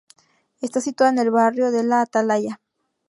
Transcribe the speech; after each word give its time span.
Está 0.61 0.81
situado 0.81 1.11
en 1.13 1.19
el 1.19 1.29
barrio 1.29 1.69
de 1.69 1.83
la 1.83 2.01
Atalaya. 2.01 2.59